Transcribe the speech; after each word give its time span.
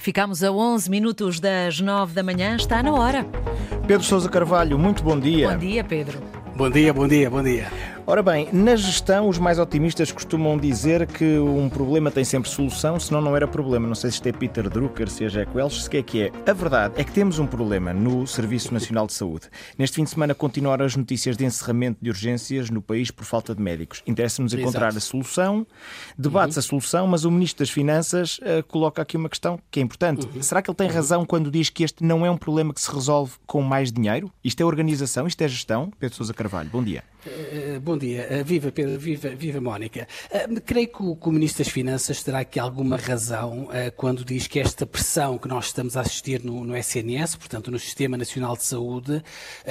Ficamos 0.00 0.42
a 0.44 0.52
11 0.52 0.90
minutos 0.90 1.40
das 1.40 1.80
9 1.80 2.12
da 2.12 2.22
manhã, 2.22 2.54
está 2.54 2.82
na 2.82 2.92
hora. 2.92 3.24
Pedro 3.88 4.04
Sousa 4.04 4.28
Carvalho, 4.28 4.78
muito 4.78 5.02
bom 5.02 5.18
dia. 5.18 5.50
Bom 5.50 5.58
dia, 5.58 5.82
Pedro. 5.82 6.20
Bom 6.54 6.70
dia, 6.70 6.92
bom 6.92 7.08
dia, 7.08 7.30
bom 7.30 7.42
dia. 7.42 7.66
Ora 8.08 8.22
bem, 8.22 8.48
na 8.52 8.76
gestão, 8.76 9.28
os 9.28 9.36
mais 9.36 9.58
otimistas 9.58 10.12
costumam 10.12 10.56
dizer 10.56 11.08
que 11.08 11.40
um 11.40 11.68
problema 11.68 12.08
tem 12.08 12.22
sempre 12.22 12.48
solução, 12.48 13.00
senão 13.00 13.20
não 13.20 13.34
era 13.34 13.48
problema. 13.48 13.84
Não 13.84 13.96
sei 13.96 14.10
se 14.10 14.18
isto 14.18 14.28
é 14.28 14.32
Peter 14.32 14.70
Drucker, 14.70 15.10
se 15.10 15.24
é 15.24 15.26
Jack 15.26 15.50
Welch, 15.52 15.82
se 15.82 15.96
é 15.96 16.02
que 16.04 16.22
é. 16.22 16.32
A 16.48 16.52
verdade 16.52 16.94
é 16.96 17.02
que 17.02 17.10
temos 17.10 17.40
um 17.40 17.48
problema 17.48 17.92
no 17.92 18.24
Serviço 18.24 18.72
Nacional 18.72 19.08
de 19.08 19.12
Saúde. 19.12 19.48
Neste 19.76 19.96
fim 19.96 20.04
de 20.04 20.10
semana 20.10 20.36
continuaram 20.36 20.86
as 20.86 20.94
notícias 20.94 21.36
de 21.36 21.44
encerramento 21.44 21.98
de 22.00 22.08
urgências 22.08 22.70
no 22.70 22.80
país 22.80 23.10
por 23.10 23.24
falta 23.24 23.52
de 23.52 23.60
médicos. 23.60 24.04
Interessa-nos 24.06 24.54
encontrar 24.54 24.90
Exato. 24.90 24.98
a 24.98 25.00
solução, 25.00 25.66
debate-se 26.16 26.60
uhum. 26.60 26.64
a 26.64 26.68
solução, 26.68 27.06
mas 27.08 27.24
o 27.24 27.30
Ministro 27.32 27.64
das 27.64 27.70
Finanças 27.70 28.38
uh, 28.38 28.62
coloca 28.68 29.02
aqui 29.02 29.16
uma 29.16 29.28
questão 29.28 29.58
que 29.68 29.80
é 29.80 29.82
importante. 29.82 30.28
Uhum. 30.32 30.42
Será 30.44 30.62
que 30.62 30.70
ele 30.70 30.76
tem 30.76 30.88
razão 30.88 31.26
quando 31.26 31.50
diz 31.50 31.70
que 31.70 31.82
este 31.82 32.04
não 32.04 32.24
é 32.24 32.30
um 32.30 32.36
problema 32.36 32.72
que 32.72 32.80
se 32.80 32.90
resolve 32.92 33.32
com 33.48 33.62
mais 33.62 33.90
dinheiro? 33.90 34.30
Isto 34.44 34.60
é 34.60 34.64
organização, 34.64 35.26
isto 35.26 35.42
é 35.42 35.48
gestão? 35.48 35.90
Pedro 35.98 36.16
Sousa 36.16 36.32
Carvalho, 36.32 36.70
bom 36.70 36.84
dia. 36.84 37.02
Uh, 37.26 37.80
bom 37.80 37.95
dia, 37.98 38.28
uh, 38.30 38.44
viva 38.44 38.70
Pedro, 38.72 38.98
viva, 38.98 39.28
viva 39.30 39.60
Mónica. 39.60 40.06
Uh, 40.30 40.60
creio 40.60 40.88
que 40.88 41.02
o, 41.02 41.30
Ministro 41.30 41.64
das 41.64 41.72
Finanças 41.72 42.22
terá 42.22 42.40
aqui 42.40 42.58
alguma 42.58 42.96
razão 42.96 43.68
quando 43.96 44.24
diz 44.24 44.46
que 44.46 44.58
esta 44.58 44.86
pressão 44.86 45.38
que 45.38 45.48
nós 45.48 45.66
estamos 45.66 45.96
a 45.96 46.00
assistir 46.00 46.42
no, 46.42 46.64
no 46.64 46.76
SNS, 46.76 47.36
portanto 47.36 47.70
no 47.70 47.78
Sistema 47.78 48.16
Nacional 48.16 48.56
de 48.56 48.64
Saúde, 48.64 49.22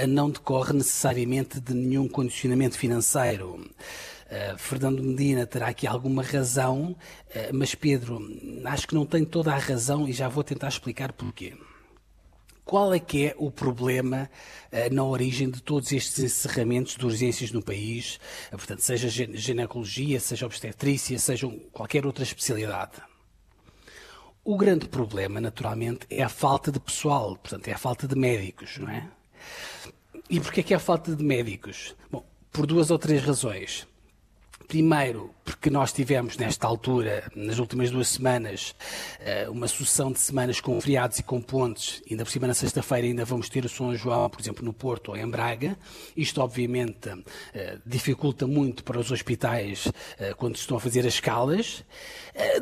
não 0.07 0.29
decorre 0.29 0.73
necessariamente 0.73 1.59
de 1.59 1.73
nenhum 1.73 2.07
condicionamento 2.07 2.77
financeiro. 2.77 3.65
Fernando 4.57 5.01
Medina 5.01 5.45
terá 5.45 5.67
aqui 5.67 5.87
alguma 5.87 6.21
razão, 6.21 6.95
mas 7.53 7.73
Pedro, 7.73 8.19
acho 8.65 8.87
que 8.87 8.95
não 8.95 9.05
tem 9.05 9.23
toda 9.25 9.53
a 9.53 9.57
razão 9.57 10.07
e 10.07 10.13
já 10.13 10.27
vou 10.27 10.43
tentar 10.43 10.67
explicar 10.67 11.11
porquê. 11.13 11.53
Qual 12.65 12.95
é 12.95 12.99
que 12.99 13.27
é 13.27 13.35
o 13.37 13.51
problema 13.51 14.27
uh, 14.71 14.93
na 14.93 15.03
origem 15.03 15.51
de 15.51 15.61
todos 15.61 15.91
estes 15.91 16.17
encerramentos 16.17 16.95
de 16.95 17.05
urgências 17.05 17.51
no 17.51 17.61
país? 17.61 18.19
Uh, 18.51 18.57
portanto, 18.57 18.79
seja 18.79 19.07
ginecologia, 19.07 20.19
seja 20.19 20.47
obstetrícia, 20.47 21.17
seja 21.19 21.47
qualquer 21.71 22.07
outra 22.07 22.23
especialidade. 22.23 22.93
O 24.43 24.57
grande 24.57 24.87
problema, 24.87 25.39
naturalmente, 25.39 26.07
é 26.09 26.23
a 26.23 26.29
falta 26.29 26.71
de 26.71 26.79
pessoal, 26.79 27.37
portanto, 27.37 27.67
é 27.67 27.73
a 27.73 27.77
falta 27.77 28.07
de 28.07 28.15
médicos, 28.15 28.79
não 28.79 28.89
é? 28.89 29.07
E 30.27 30.39
porquê 30.39 30.61
é 30.61 30.63
que 30.63 30.73
é 30.73 30.77
a 30.77 30.79
falta 30.79 31.15
de 31.15 31.23
médicos? 31.23 31.95
Bom, 32.11 32.25
por 32.51 32.65
duas 32.65 32.89
ou 32.89 32.97
três 32.97 33.23
razões. 33.23 33.87
Primeiro, 34.67 35.33
porque 35.43 35.69
nós 35.69 35.93
tivemos 35.93 36.37
nesta 36.37 36.65
altura, 36.65 37.31
nas 37.35 37.59
últimas 37.59 37.91
duas 37.91 38.07
semanas, 38.07 38.75
eh, 39.19 39.47
uma 39.47 39.67
sucessão 39.67 40.11
de 40.11 40.19
semanas 40.19 40.59
com 40.59 40.79
feriados 40.81 41.19
e 41.19 41.23
com 41.23 41.39
pontes. 41.39 42.01
Ainda 42.09 42.25
por 42.25 42.31
cima, 42.31 42.47
na 42.47 42.53
sexta-feira, 42.55 43.05
ainda 43.05 43.23
vamos 43.23 43.47
ter 43.47 43.63
o 43.63 43.69
São 43.69 43.95
João, 43.95 44.27
por 44.27 44.41
exemplo, 44.41 44.65
no 44.65 44.73
Porto 44.73 45.09
ou 45.09 45.17
em 45.17 45.29
Braga. 45.29 45.77
Isto, 46.17 46.41
obviamente, 46.41 47.11
eh, 47.53 47.77
dificulta 47.85 48.47
muito 48.47 48.83
para 48.83 48.99
os 48.99 49.11
hospitais 49.11 49.87
eh, 50.17 50.33
quando 50.33 50.55
estão 50.55 50.77
a 50.77 50.79
fazer 50.79 51.01
as 51.01 51.13
escalas. 51.13 51.83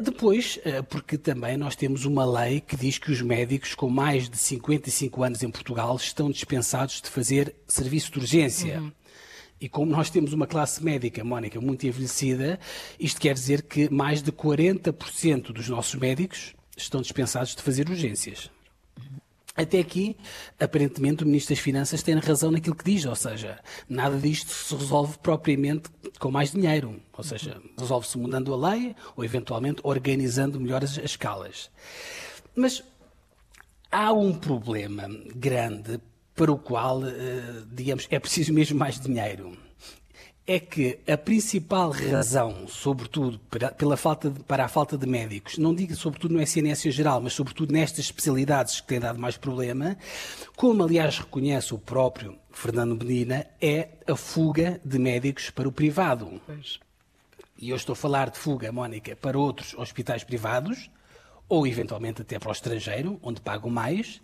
Depois, 0.01 0.59
porque 0.87 1.17
também 1.17 1.57
nós 1.57 1.75
temos 1.75 2.05
uma 2.05 2.25
lei 2.25 2.61
que 2.61 2.75
diz 2.75 2.99
que 2.99 3.11
os 3.11 3.21
médicos 3.23 3.73
com 3.73 3.89
mais 3.89 4.29
de 4.29 4.37
55 4.37 5.23
anos 5.23 5.41
em 5.41 5.49
Portugal 5.49 5.95
estão 5.95 6.29
dispensados 6.29 7.01
de 7.01 7.09
fazer 7.09 7.55
serviço 7.67 8.11
de 8.11 8.19
urgência. 8.19 8.79
Uhum. 8.79 8.91
E 9.63 9.69
como 9.69 9.89
nós 9.89 10.09
temos 10.09 10.33
uma 10.33 10.45
classe 10.45 10.83
médica, 10.83 11.23
Mónica, 11.23 11.61
muito 11.61 11.87
envelhecida, 11.87 12.59
isto 12.99 13.21
quer 13.21 13.33
dizer 13.33 13.61
que 13.61 13.89
mais 13.89 14.21
de 14.21 14.29
40% 14.29 15.53
dos 15.53 15.69
nossos 15.69 15.95
médicos 15.95 16.53
estão 16.75 17.01
dispensados 17.01 17.55
de 17.55 17.61
fazer 17.61 17.89
urgências. 17.89 18.51
Até 19.55 19.79
aqui, 19.79 20.17
aparentemente, 20.59 21.23
o 21.23 21.25
Ministro 21.25 21.55
das 21.55 21.63
Finanças 21.63 22.03
tem 22.03 22.13
razão 22.15 22.51
naquilo 22.51 22.75
que 22.75 22.83
diz, 22.83 23.05
ou 23.05 23.15
seja, 23.15 23.57
nada 23.87 24.17
disto 24.17 24.51
se 24.51 24.75
resolve 24.75 25.17
propriamente 25.19 25.89
com 26.19 26.29
mais 26.29 26.51
dinheiro, 26.51 27.01
ou 27.17 27.23
seja, 27.23 27.61
resolve-se 27.79 28.17
mudando 28.17 28.53
a 28.53 28.71
lei 28.71 28.93
ou, 29.15 29.23
eventualmente, 29.23 29.79
organizando 29.81 30.59
melhor 30.59 30.83
as, 30.83 30.97
as 30.97 31.11
escalas. 31.11 31.71
Mas 32.53 32.83
há 33.89 34.11
um 34.11 34.33
problema 34.33 35.07
grande 35.33 36.01
para 36.35 36.51
o 36.51 36.57
qual, 36.57 37.05
eh, 37.05 37.63
digamos, 37.71 38.07
é 38.09 38.19
preciso 38.19 38.53
mesmo 38.53 38.77
mais 38.77 38.99
dinheiro. 38.99 39.57
É 40.45 40.59
que 40.59 40.99
a 41.07 41.17
principal 41.17 41.91
razão, 41.91 42.67
sobretudo 42.67 43.39
pela 43.77 43.95
falta 43.95 44.29
de, 44.29 44.41
para 44.41 44.65
a 44.65 44.67
falta 44.67 44.97
de 44.97 45.07
médicos, 45.07 45.57
não 45.57 45.73
digo 45.73 45.95
sobretudo 45.95 46.33
no 46.33 46.41
SNS 46.41 46.87
em 46.87 46.91
geral, 46.91 47.21
mas 47.21 47.31
sobretudo 47.31 47.71
nestas 47.71 48.05
especialidades 48.05 48.81
que 48.81 48.87
têm 48.87 48.99
dado 48.99 49.17
mais 49.17 49.37
problema, 49.37 49.95
como 50.57 50.83
aliás 50.83 51.19
reconhece 51.19 51.73
o 51.73 51.77
próprio 51.77 52.35
Fernando 52.51 52.93
Medina, 52.93 53.47
é 53.61 53.87
a 54.05 54.17
fuga 54.17 54.81
de 54.83 54.99
médicos 54.99 55.49
para 55.49 55.67
o 55.67 55.71
privado. 55.71 56.41
Pois. 56.45 56.77
E 57.57 57.69
eu 57.69 57.77
estou 57.77 57.93
a 57.93 57.95
falar 57.95 58.29
de 58.29 58.37
fuga, 58.37 58.69
Mónica, 58.69 59.15
para 59.15 59.39
outros 59.39 59.73
hospitais 59.75 60.25
privados, 60.25 60.89
ou 61.47 61.65
eventualmente 61.65 62.21
até 62.21 62.37
para 62.37 62.49
o 62.49 62.51
estrangeiro, 62.51 63.17
onde 63.23 63.39
pagam 63.39 63.69
mais, 63.69 64.21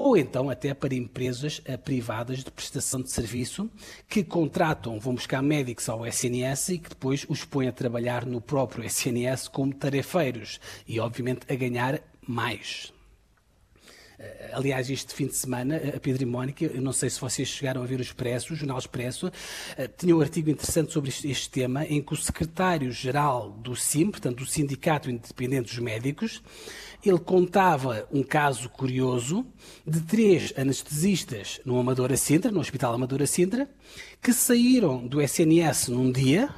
ou 0.00 0.16
então 0.16 0.48
até 0.48 0.72
para 0.72 0.94
empresas 0.94 1.60
eh, 1.66 1.76
privadas 1.76 2.42
de 2.42 2.50
prestação 2.50 3.02
de 3.02 3.10
serviço 3.10 3.70
que 4.08 4.24
contratam, 4.24 4.98
vão 4.98 5.14
buscar 5.14 5.42
médicos 5.42 5.90
ao 5.90 6.06
SNS 6.06 6.68
e 6.70 6.78
que 6.78 6.88
depois 6.88 7.26
os 7.28 7.44
põem 7.44 7.68
a 7.68 7.72
trabalhar 7.72 8.24
no 8.24 8.40
próprio 8.40 8.82
SNS 8.82 9.48
como 9.48 9.74
tarefeiros 9.74 10.58
e, 10.88 10.98
obviamente, 10.98 11.40
a 11.50 11.54
ganhar 11.54 12.00
mais. 12.26 12.94
Eh, 14.20 14.50
aliás, 14.52 14.90
este 14.90 15.14
fim 15.14 15.26
de 15.26 15.34
semana, 15.34 15.76
a 15.96 15.98
Pedro 15.98 16.22
e 16.22 16.26
Mónica, 16.26 16.66
eu 16.66 16.82
não 16.82 16.92
sei 16.92 17.08
se 17.08 17.18
vocês 17.18 17.48
chegaram 17.48 17.82
a 17.82 17.86
ver 17.86 17.98
o 17.98 18.02
Expresso, 18.02 18.52
o 18.52 18.56
Jornal 18.56 18.78
Expresso, 18.78 19.32
eh, 19.78 19.88
tinha 19.88 20.14
um 20.14 20.20
artigo 20.20 20.50
interessante 20.50 20.92
sobre 20.92 21.08
este, 21.08 21.48
tema, 21.48 21.86
em 21.86 22.02
que 22.02 22.12
o 22.12 22.16
secretário-geral 22.16 23.50
do 23.50 23.74
SIM, 23.74 24.10
portanto, 24.10 24.36
do 24.36 24.46
Sindicato 24.46 25.10
Independente 25.10 25.70
dos 25.70 25.78
Médicos, 25.78 26.42
ele 27.02 27.18
contava 27.18 28.06
um 28.12 28.22
caso 28.22 28.68
curioso 28.68 29.46
de 29.86 30.02
três 30.02 30.52
anestesistas 30.54 31.58
no 31.64 31.78
Amadora 31.78 32.14
Sintra, 32.14 32.50
no 32.50 32.60
Hospital 32.60 32.92
Amadora 32.92 33.26
Sintra, 33.26 33.70
que 34.20 34.34
saíram 34.34 35.06
do 35.06 35.22
SNS 35.22 35.88
num 35.88 36.12
dia, 36.12 36.50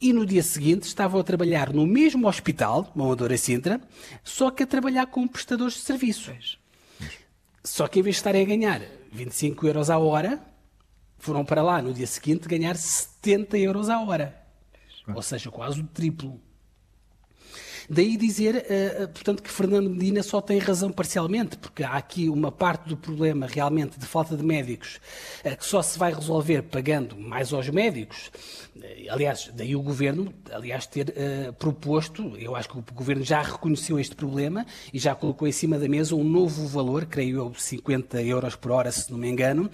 e 0.00 0.12
no 0.12 0.26
dia 0.26 0.42
seguinte 0.42 0.82
estavam 0.84 1.20
a 1.20 1.24
trabalhar 1.24 1.72
no 1.72 1.86
mesmo 1.86 2.26
hospital, 2.26 2.90
Mamadora 2.94 3.36
Sintra, 3.36 3.80
só 4.24 4.50
que 4.50 4.62
a 4.62 4.66
trabalhar 4.66 5.06
com 5.06 5.26
prestadores 5.26 5.74
de 5.74 5.80
serviços. 5.80 6.58
Só 7.64 7.86
que 7.86 8.00
em 8.00 8.02
vez 8.02 8.16
de 8.16 8.18
estarem 8.18 8.42
a 8.42 8.46
ganhar 8.46 8.82
25 9.12 9.66
euros 9.66 9.88
a 9.88 9.98
hora, 9.98 10.42
foram 11.18 11.44
para 11.44 11.62
lá 11.62 11.80
no 11.80 11.94
dia 11.94 12.06
seguinte 12.06 12.48
ganhar 12.48 12.76
70 12.76 13.56
euros 13.58 13.88
a 13.88 14.00
hora. 14.00 14.36
Ou 15.14 15.22
seja, 15.22 15.50
quase 15.50 15.80
o 15.80 15.86
triplo. 15.86 16.40
Daí 17.88 18.16
dizer, 18.16 18.56
uh, 18.56 19.08
portanto, 19.08 19.42
que 19.42 19.50
Fernando 19.50 19.90
Medina 19.90 20.22
só 20.22 20.40
tem 20.40 20.58
razão 20.58 20.90
parcialmente, 20.90 21.56
porque 21.56 21.82
há 21.82 21.92
aqui 21.92 22.28
uma 22.28 22.52
parte 22.52 22.88
do 22.88 22.96
problema 22.96 23.46
realmente 23.46 23.98
de 23.98 24.06
falta 24.06 24.36
de 24.36 24.42
médicos 24.42 25.00
uh, 25.44 25.56
que 25.56 25.64
só 25.64 25.82
se 25.82 25.98
vai 25.98 26.12
resolver 26.12 26.62
pagando 26.62 27.16
mais 27.16 27.52
aos 27.52 27.68
médicos. 27.68 28.30
Aliás, 29.10 29.50
daí 29.54 29.76
o 29.76 29.82
Governo, 29.82 30.32
aliás, 30.50 30.86
ter 30.86 31.12
proposto, 31.58 32.36
eu 32.38 32.56
acho 32.56 32.68
que 32.68 32.78
o 32.78 32.84
Governo 32.94 33.22
já 33.22 33.42
reconheceu 33.42 33.98
este 33.98 34.14
problema 34.14 34.64
e 34.92 34.98
já 34.98 35.14
colocou 35.14 35.46
em 35.46 35.52
cima 35.52 35.78
da 35.78 35.86
mesa 35.86 36.16
um 36.16 36.24
novo 36.24 36.66
valor, 36.66 37.04
creio 37.04 37.36
eu, 37.36 37.54
50 37.54 38.22
euros 38.22 38.56
por 38.56 38.70
hora, 38.70 38.90
se 38.90 39.10
não 39.10 39.18
me 39.18 39.28
engano, 39.28 39.70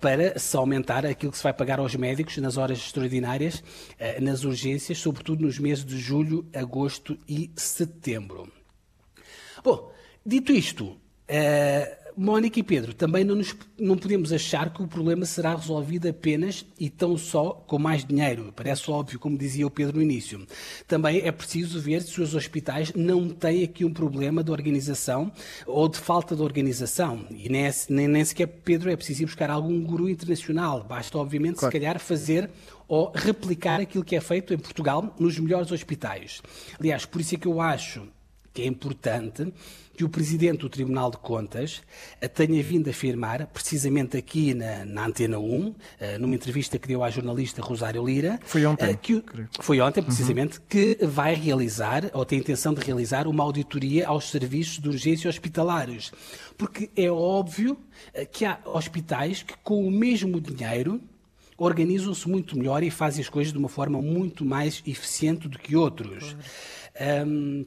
para 0.00 0.38
se 0.38 0.56
aumentar 0.56 1.06
aquilo 1.06 1.32
que 1.32 1.38
se 1.38 1.44
vai 1.44 1.54
pagar 1.54 1.78
aos 1.78 1.96
médicos 1.96 2.36
nas 2.36 2.56
horas 2.56 2.78
extraordinárias, 2.78 3.62
nas 4.20 4.44
urgências, 4.44 4.98
sobretudo 4.98 5.44
nos 5.44 5.58
meses 5.58 5.84
de 5.84 5.98
julho, 5.98 6.46
agosto 6.54 7.18
e 7.26 7.50
setembro. 7.56 8.50
Bom, 9.62 9.92
dito 10.24 10.52
isto, 10.52 10.84
uh, 10.84 12.04
Mónica 12.16 12.60
e 12.60 12.62
Pedro, 12.62 12.94
também 12.94 13.24
não, 13.24 13.34
nos, 13.34 13.56
não 13.78 13.96
podemos 13.96 14.32
achar 14.32 14.72
que 14.72 14.80
o 14.80 14.86
problema 14.86 15.26
será 15.26 15.56
resolvido 15.56 16.08
apenas 16.08 16.64
e 16.78 16.88
tão 16.88 17.16
só 17.18 17.50
com 17.66 17.76
mais 17.76 18.04
dinheiro. 18.04 18.52
Parece 18.54 18.88
óbvio, 18.88 19.18
como 19.18 19.36
dizia 19.36 19.66
o 19.66 19.70
Pedro 19.70 19.96
no 19.96 20.02
início. 20.02 20.46
Também 20.86 21.20
é 21.22 21.32
preciso 21.32 21.80
ver 21.80 22.02
se 22.02 22.20
os 22.20 22.34
hospitais 22.34 22.92
não 22.94 23.28
têm 23.28 23.64
aqui 23.64 23.84
um 23.84 23.92
problema 23.92 24.44
de 24.44 24.50
organização 24.52 25.32
ou 25.66 25.88
de 25.88 25.98
falta 25.98 26.36
de 26.36 26.42
organização. 26.42 27.26
E 27.30 27.48
nem, 27.48 27.68
nem, 27.88 28.06
nem 28.06 28.24
sequer, 28.24 28.46
Pedro, 28.46 28.90
é 28.90 28.96
preciso 28.96 29.22
ir 29.24 29.26
buscar 29.26 29.50
algum 29.50 29.82
guru 29.82 30.08
internacional. 30.08 30.84
Basta, 30.84 31.18
obviamente, 31.18 31.56
claro. 31.56 31.72
se 31.72 31.80
calhar 31.80 31.98
fazer 31.98 32.48
ou 32.88 33.12
replicar 33.14 33.80
aquilo 33.80 34.04
que 34.04 34.16
é 34.16 34.20
feito 34.20 34.52
em 34.52 34.58
Portugal 34.58 35.14
nos 35.18 35.38
melhores 35.38 35.72
hospitais. 35.72 36.42
Aliás, 36.78 37.04
por 37.04 37.20
isso 37.20 37.34
é 37.34 37.38
que 37.38 37.46
eu 37.46 37.60
acho 37.60 38.06
que 38.52 38.62
é 38.62 38.66
importante 38.66 39.52
que 39.96 40.04
o 40.04 40.08
Presidente 40.08 40.58
do 40.58 40.68
Tribunal 40.68 41.10
de 41.10 41.18
Contas 41.18 41.82
tenha 42.34 42.62
vindo 42.62 42.88
a 42.88 42.90
afirmar, 42.90 43.46
precisamente 43.46 44.16
aqui 44.16 44.54
na, 44.54 44.84
na 44.84 45.06
Antena 45.06 45.38
1, 45.38 45.74
eh, 46.00 46.18
numa 46.18 46.34
entrevista 46.34 46.78
que 46.78 46.88
deu 46.88 47.02
à 47.02 47.10
jornalista 47.10 47.62
Rosário 47.62 48.04
Lira. 48.04 48.40
Foi 48.44 48.66
ontem. 48.66 48.90
Eh, 48.90 48.94
que, 48.94 49.24
foi 49.60 49.80
ontem, 49.80 50.02
precisamente, 50.02 50.58
uhum. 50.58 50.64
que 50.68 50.98
vai 51.02 51.34
realizar, 51.34 52.10
ou 52.12 52.24
tem 52.24 52.38
a 52.38 52.42
intenção 52.42 52.74
de 52.74 52.80
realizar, 52.80 53.26
uma 53.28 53.44
auditoria 53.44 54.08
aos 54.08 54.30
serviços 54.30 54.78
de 54.80 54.88
urgência 54.88 55.28
hospitalares. 55.28 56.12
Porque 56.58 56.90
é 56.96 57.10
óbvio 57.10 57.78
eh, 58.12 58.24
que 58.24 58.44
há 58.44 58.58
hospitais 58.64 59.42
que, 59.42 59.54
com 59.62 59.86
o 59.86 59.90
mesmo 59.90 60.40
dinheiro, 60.40 61.00
organizam-se 61.64 62.28
muito 62.28 62.56
melhor 62.56 62.82
e 62.82 62.90
fazem 62.90 63.22
as 63.22 63.28
coisas 63.28 63.52
de 63.52 63.58
uma 63.58 63.68
forma 63.68 64.00
muito 64.00 64.44
mais 64.44 64.82
eficiente 64.86 65.48
do 65.48 65.58
que 65.58 65.76
outros. 65.76 66.36
Claro. 66.96 67.28
Um, 67.28 67.64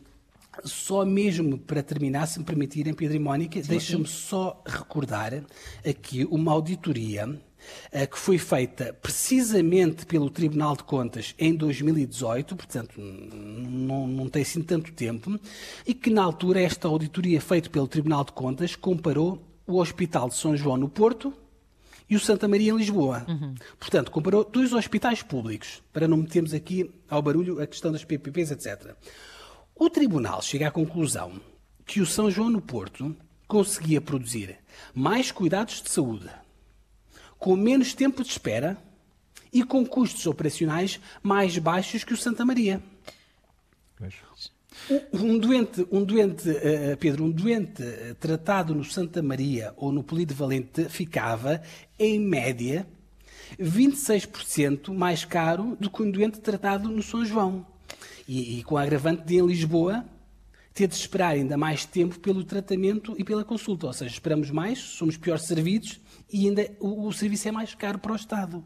só 0.63 1.05
mesmo 1.05 1.57
para 1.57 1.83
terminar, 1.83 2.27
se 2.27 2.39
me 2.39 2.45
permitirem, 2.45 2.93
Pedro 2.93 3.15
e 3.15 3.19
Mónica, 3.19 3.61
deixa-me 3.61 4.07
só 4.07 4.61
recordar 4.65 5.43
aqui 5.87 6.25
uma 6.25 6.51
auditoria 6.51 7.27
uh, 7.27 8.07
que 8.09 8.17
foi 8.17 8.37
feita 8.37 8.93
precisamente 8.93 10.05
pelo 10.05 10.29
Tribunal 10.29 10.75
de 10.75 10.83
Contas 10.83 11.35
em 11.37 11.53
2018, 11.53 12.55
portanto 12.55 12.99
não, 12.99 14.07
não 14.07 14.29
tem 14.29 14.41
assim 14.41 14.61
tanto 14.61 14.91
tempo, 14.93 15.39
e 15.85 15.93
que 15.93 16.09
na 16.09 16.23
altura 16.23 16.61
esta 16.61 16.87
auditoria 16.87 17.39
feita 17.39 17.69
pelo 17.69 17.87
Tribunal 17.87 18.23
de 18.23 18.31
Contas 18.31 18.75
comparou 18.75 19.41
o 19.65 19.79
Hospital 19.79 20.29
de 20.29 20.35
São 20.35 20.55
João 20.55 20.77
no 20.77 20.89
Porto 20.89 21.33
e 22.09 22.15
o 22.15 22.19
Santa 22.19 22.47
Maria 22.47 22.71
em 22.71 22.77
Lisboa. 22.77 23.25
Uhum. 23.27 23.55
Portanto, 23.79 24.11
comparou 24.11 24.43
dois 24.43 24.73
hospitais 24.73 25.21
públicos, 25.21 25.81
para 25.91 26.07
não 26.07 26.17
metermos 26.17 26.53
aqui 26.53 26.89
ao 27.09 27.21
barulho 27.21 27.61
a 27.61 27.67
questão 27.67 27.91
das 27.91 28.03
PPPs, 28.03 28.51
etc. 28.51 28.95
O 29.75 29.89
tribunal 29.89 30.41
chega 30.41 30.67
à 30.67 30.71
conclusão 30.71 31.39
que 31.85 32.01
o 32.01 32.05
São 32.05 32.31
João 32.31 32.49
no 32.49 32.61
Porto 32.61 33.15
conseguia 33.47 34.01
produzir 34.01 34.57
mais 34.93 35.31
cuidados 35.31 35.81
de 35.81 35.89
saúde, 35.89 36.29
com 37.37 37.55
menos 37.55 37.93
tempo 37.93 38.23
de 38.23 38.29
espera 38.29 38.77
e 39.53 39.63
com 39.63 39.85
custos 39.85 40.25
operacionais 40.27 40.99
mais 41.23 41.57
baixos 41.57 42.03
que 42.03 42.13
o 42.13 42.17
Santa 42.17 42.45
Maria. 42.45 42.81
Um 45.11 45.37
doente, 45.37 45.85
um 45.91 46.03
doente 46.03 46.49
uh, 46.49 46.97
Pedro, 46.99 47.25
um 47.25 47.31
doente 47.31 47.81
uh, 47.81 48.15
tratado 48.15 48.73
no 48.73 48.83
Santa 48.83 49.21
Maria 49.21 49.73
ou 49.75 49.91
no 49.91 50.03
Polivalente 50.03 50.85
ficava, 50.85 51.61
em 51.99 52.19
média, 52.19 52.87
26% 53.59 54.93
mais 54.93 55.25
caro 55.25 55.75
do 55.79 55.89
que 55.89 56.01
um 56.01 56.11
doente 56.11 56.39
tratado 56.39 56.89
no 56.89 57.01
São 57.01 57.25
João. 57.25 57.65
E, 58.27 58.59
e 58.59 58.63
com 58.63 58.77
a 58.77 58.83
agravante 58.83 59.23
de, 59.23 59.37
em 59.37 59.45
Lisboa, 59.45 60.05
ter 60.73 60.87
de 60.87 60.95
esperar 60.95 61.33
ainda 61.33 61.57
mais 61.57 61.85
tempo 61.85 62.19
pelo 62.19 62.43
tratamento 62.43 63.15
e 63.17 63.23
pela 63.23 63.43
consulta. 63.43 63.87
Ou 63.87 63.93
seja, 63.93 64.11
esperamos 64.11 64.51
mais, 64.51 64.79
somos 64.79 65.17
piores 65.17 65.45
servidos 65.45 65.99
e 66.31 66.47
ainda 66.47 66.69
o, 66.79 67.07
o 67.07 67.13
serviço 67.13 67.47
é 67.47 67.51
mais 67.51 67.73
caro 67.73 67.97
para 67.99 68.13
o 68.13 68.15
Estado. 68.15 68.63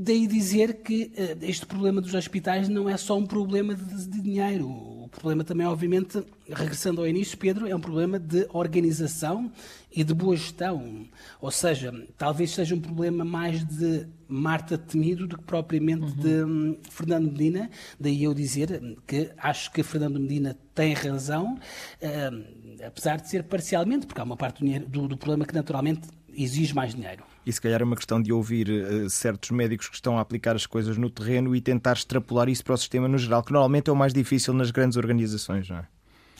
Daí 0.00 0.28
dizer 0.28 0.74
que 0.74 1.10
uh, 1.18 1.38
este 1.44 1.66
problema 1.66 2.00
dos 2.00 2.14
hospitais 2.14 2.68
não 2.68 2.88
é 2.88 2.96
só 2.96 3.18
um 3.18 3.26
problema 3.26 3.74
de, 3.74 4.06
de, 4.06 4.20
dinheiro. 4.20 4.68
O 4.68 5.08
problema 5.08 5.42
também, 5.42 5.66
obviamente, 5.66 6.22
regressando 6.48 7.00
ao 7.00 7.08
início, 7.08 7.36
Pedro, 7.36 7.66
é 7.66 7.74
um 7.74 7.80
problema 7.80 8.16
de 8.16 8.46
organização 8.52 9.50
e 9.90 10.04
de 10.04 10.14
boa 10.14 10.36
gestão. 10.36 11.04
Ou 11.40 11.50
seja, 11.50 11.92
talvez 12.16 12.52
seja 12.52 12.76
um 12.76 12.80
problema 12.80 13.24
mais 13.24 13.66
de 13.66 14.06
Marta 14.28 14.78
Temido 14.78 15.26
do 15.26 15.36
que 15.36 15.42
propriamente 15.42 16.04
uhum. 16.04 16.16
de 16.16 16.44
um, 16.44 16.76
Fernando 16.88 17.32
Medina. 17.32 17.68
Daí 17.98 18.22
eu 18.22 18.32
dizer 18.32 18.80
que 19.04 19.32
acho 19.36 19.72
que 19.72 19.82
Fernando 19.82 20.20
Medina 20.20 20.56
tem 20.76 20.92
razão, 20.92 21.54
uh, 21.56 22.86
apesar 22.86 23.16
de 23.16 23.28
ser 23.28 23.42
parcialmente, 23.42 24.06
porque 24.06 24.20
há 24.20 24.24
uma 24.24 24.36
parte 24.36 24.62
do, 24.78 25.08
do 25.08 25.16
problema 25.16 25.44
que 25.44 25.54
naturalmente 25.54 26.02
exige 26.42 26.74
mais 26.74 26.94
dinheiro. 26.94 27.24
E 27.44 27.52
se 27.52 27.60
calhar 27.60 27.80
é 27.80 27.84
uma 27.84 27.96
questão 27.96 28.20
de 28.20 28.32
ouvir 28.32 28.68
uh, 28.68 29.10
certos 29.10 29.50
médicos 29.50 29.88
que 29.88 29.94
estão 29.94 30.18
a 30.18 30.20
aplicar 30.20 30.54
as 30.54 30.66
coisas 30.66 30.96
no 30.96 31.10
terreno 31.10 31.54
e 31.56 31.60
tentar 31.60 31.94
extrapolar 31.94 32.48
isso 32.48 32.64
para 32.64 32.74
o 32.74 32.76
sistema 32.76 33.08
no 33.08 33.18
geral, 33.18 33.42
que 33.42 33.52
normalmente 33.52 33.88
é 33.88 33.92
o 33.92 33.96
mais 33.96 34.12
difícil 34.12 34.54
nas 34.54 34.70
grandes 34.70 34.96
organizações, 34.96 35.68
não 35.68 35.78
é? 35.78 35.86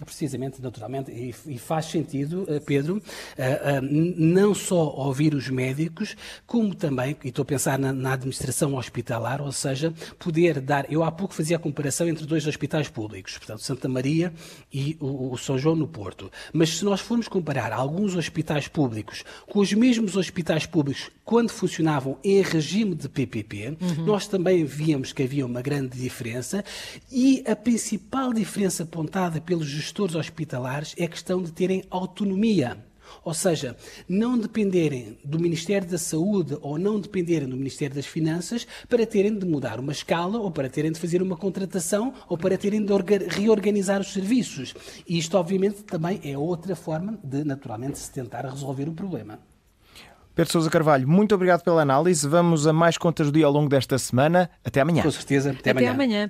Precisamente, 0.04 0.62
naturalmente, 0.62 1.10
e, 1.10 1.58
faz 1.58 1.86
sentido, 1.86 2.44
eh, 2.48 2.60
Pedro, 2.60 3.02
eh, 3.36 3.60
eh, 3.64 3.80
não 3.80 4.54
só 4.54 4.88
ouvir 4.90 5.34
os 5.34 5.48
médicos, 5.48 6.16
como 6.46 6.74
também, 6.74 7.16
e 7.24 7.28
estou 7.28 7.42
a 7.42 7.46
pensar 7.46 7.78
na, 7.78 8.12
administração 8.12 8.74
hospitalar, 8.74 9.40
ou 9.40 9.50
seja, 9.50 9.92
poder 10.18 10.60
dar. 10.60 10.90
Eu 10.90 11.02
há 11.02 11.10
pouco 11.10 11.34
fazia 11.34 11.56
a 11.56 11.60
comparação 11.60 12.08
entre 12.08 12.26
dois 12.26 12.46
hospitais 12.46 12.88
públicos, 12.88 13.36
portanto, 13.38 13.62
Santa 13.62 13.88
Maria 13.88 14.32
e 14.72 14.96
o, 15.00 15.36
São 15.36 15.58
João 15.58 15.74
no 15.74 15.88
Porto. 15.88 16.30
Mas 16.52 16.78
se 16.78 16.84
nós 16.84 17.00
formos 17.00 17.28
comparar 17.28 17.72
alguns 17.72 18.14
hospitais 18.14 18.68
públicos 18.68 19.24
com 19.48 19.60
os 19.60 19.72
mesmos 19.72 20.16
hospitais 20.16 20.64
públicos 20.64 21.10
quando 21.24 21.50
funcionavam 21.50 22.18
em 22.24 22.40
regime 22.40 22.94
de 22.94 23.08
PPP, 23.08 23.76
uhum. 23.80 24.06
nós 24.06 24.26
também 24.26 24.64
víamos 24.64 25.12
que 25.12 25.22
havia 25.22 25.44
uma 25.44 25.60
grande 25.60 25.98
diferença 25.98 26.64
e 27.10 27.44
a 27.46 27.54
principal 27.54 28.32
diferença 28.32 28.84
apontada 28.84 29.40
pelos 29.40 29.68
gestores 29.88 30.14
hospitalares 30.14 30.94
é 30.98 31.04
a 31.04 31.08
questão 31.08 31.42
de 31.42 31.50
terem 31.50 31.82
autonomia. 31.90 32.76
Ou 33.24 33.32
seja, 33.32 33.74
não 34.06 34.38
dependerem 34.38 35.18
do 35.24 35.40
Ministério 35.40 35.88
da 35.88 35.96
Saúde 35.96 36.58
ou 36.60 36.78
não 36.78 37.00
dependerem 37.00 37.48
do 37.48 37.56
Ministério 37.56 37.96
das 37.96 38.04
Finanças 38.04 38.66
para 38.86 39.06
terem 39.06 39.36
de 39.36 39.46
mudar 39.46 39.80
uma 39.80 39.92
escala 39.92 40.38
ou 40.38 40.50
para 40.50 40.68
terem 40.68 40.92
de 40.92 41.00
fazer 41.00 41.22
uma 41.22 41.36
contratação 41.36 42.12
ou 42.28 42.36
para 42.36 42.58
terem 42.58 42.84
de 42.84 42.92
reorganizar 43.28 44.00
os 44.00 44.12
serviços. 44.12 44.74
E 45.08 45.18
isto, 45.18 45.38
obviamente, 45.38 45.82
também 45.84 46.20
é 46.22 46.36
outra 46.36 46.76
forma 46.76 47.18
de, 47.24 47.44
naturalmente, 47.44 47.98
se 47.98 48.12
tentar 48.12 48.44
resolver 48.44 48.88
o 48.88 48.92
problema. 48.92 49.38
Pedro 50.38 50.52
Sousa 50.52 50.70
Carvalho, 50.70 51.08
muito 51.08 51.34
obrigado 51.34 51.64
pela 51.64 51.82
análise. 51.82 52.28
Vamos 52.28 52.64
a 52.64 52.72
mais 52.72 52.96
contas 52.96 53.26
do 53.26 53.32
dia 53.32 53.46
ao 53.46 53.50
longo 53.50 53.68
desta 53.68 53.98
semana. 53.98 54.48
Até 54.64 54.80
amanhã. 54.80 55.02
Com 55.02 55.10
certeza. 55.10 55.50
Até, 55.50 55.70
até 55.70 55.70
amanhã. 55.70 55.90
amanhã. 55.90 56.26